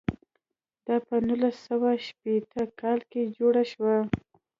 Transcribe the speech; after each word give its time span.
دا 0.85 0.95
په 1.07 1.15
نولس 1.27 1.57
سوه 1.67 1.89
شپېته 2.07 2.61
کال 2.79 2.99
کې 3.11 3.21
جوړ 3.37 3.55
شو. 3.71 3.93